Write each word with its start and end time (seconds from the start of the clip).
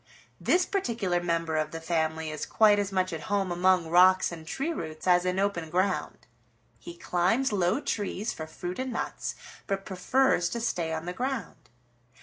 This 0.39 0.65
particular 0.65 1.21
member 1.21 1.57
of 1.57 1.69
the 1.69 1.79
family 1.79 2.31
is 2.31 2.47
quite 2.47 2.79
as 2.79 2.91
much 2.91 3.13
at 3.13 3.25
home 3.29 3.51
among 3.51 3.87
rocks 3.87 4.31
and 4.31 4.47
tree 4.47 4.71
roots 4.73 5.05
as 5.05 5.25
in 5.25 5.37
open 5.37 5.69
ground. 5.69 6.25
He 6.79 6.97
climbs 6.97 7.51
low 7.53 7.79
trees 7.79 8.33
for 8.33 8.47
fruit 8.47 8.79
and 8.79 8.91
nuts, 8.91 9.35
but 9.67 9.85
prefers 9.85 10.49
to 10.49 10.59
stay 10.59 10.91
on 10.91 11.05
the 11.05 11.13
ground. 11.13 11.69